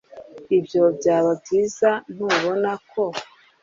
Ibyo 0.57 0.83
byaba 0.97 1.31
byiza 1.41 1.89
ntubona 2.13 2.71
ko 2.91 3.03